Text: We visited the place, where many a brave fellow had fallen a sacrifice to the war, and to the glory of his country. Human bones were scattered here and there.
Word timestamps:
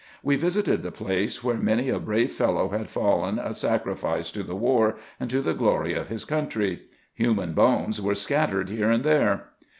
We 0.23 0.35
visited 0.35 0.81
the 0.81 0.91
place, 0.91 1.43
where 1.43 1.57
many 1.57 1.89
a 1.89 1.99
brave 1.99 2.31
fellow 2.31 2.69
had 2.69 2.89
fallen 2.89 3.37
a 3.37 3.53
sacrifice 3.53 4.31
to 4.31 4.41
the 4.41 4.55
war, 4.55 4.95
and 5.19 5.29
to 5.29 5.43
the 5.43 5.53
glory 5.53 5.93
of 5.93 6.07
his 6.09 6.25
country. 6.25 6.81
Human 7.13 7.53
bones 7.53 8.01
were 8.01 8.15
scattered 8.15 8.69
here 8.69 8.89
and 8.89 9.03
there. 9.03 9.49